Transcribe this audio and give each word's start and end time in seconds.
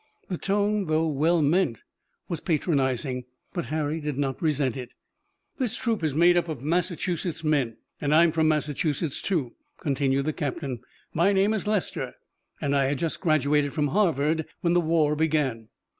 The 0.29 0.37
tone, 0.39 0.85
though 0.85 1.05
well 1.05 1.43
meant, 1.43 1.83
was 2.27 2.39
patronizing, 2.39 3.25
but 3.53 3.65
Harry 3.65 3.99
did 4.01 4.17
not 4.17 4.41
resent 4.41 4.75
it. 4.75 4.89
"This 5.59 5.75
troop 5.75 6.03
is 6.03 6.15
made 6.15 6.37
up 6.37 6.47
of 6.49 6.63
Massachusetts 6.63 7.43
men, 7.43 7.77
and 8.01 8.15
I'm 8.15 8.31
from 8.31 8.47
Massachusetts 8.47 9.21
too," 9.21 9.53
continued 9.79 10.25
the 10.25 10.33
captain. 10.33 10.79
"My 11.13 11.33
name 11.33 11.53
is 11.53 11.67
Lester, 11.67 12.15
and 12.59 12.75
I 12.75 12.85
had 12.85 12.97
just 12.97 13.21
graduated 13.21 13.73
from 13.73 13.89
Harvard 13.89 14.47
when 14.61 14.73
the 14.73 14.81
war 14.81 15.15
began." 15.15 15.67